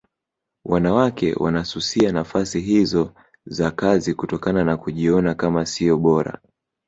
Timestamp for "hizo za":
2.61-3.71